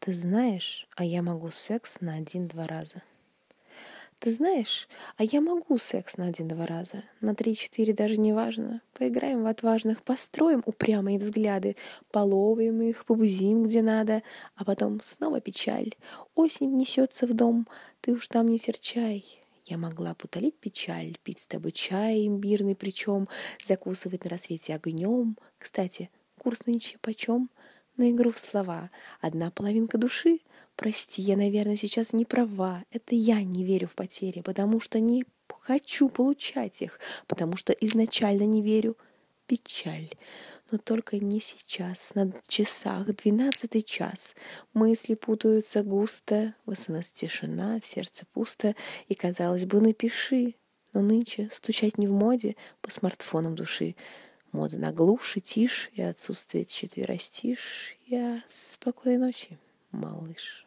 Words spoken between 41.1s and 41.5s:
не